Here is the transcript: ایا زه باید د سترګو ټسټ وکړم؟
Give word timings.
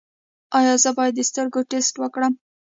ایا 0.57 0.73
زه 0.83 0.89
باید 0.97 1.13
د 1.15 1.19
سترګو 1.29 1.59
ټسټ 1.69 1.95
وکړم؟ 1.99 2.33